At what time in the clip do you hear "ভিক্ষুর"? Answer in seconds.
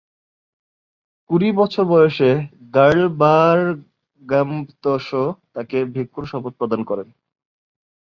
5.93-6.25